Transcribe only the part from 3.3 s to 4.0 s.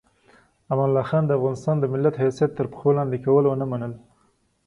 ونه منل.